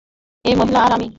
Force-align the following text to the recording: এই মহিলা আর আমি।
এই 0.45 0.55
মহিলা 0.55 0.79
আর 0.81 0.91
আমি। 0.91 1.07